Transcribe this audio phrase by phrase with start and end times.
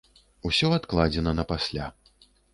[0.49, 1.91] Усё адкладзена на пасля.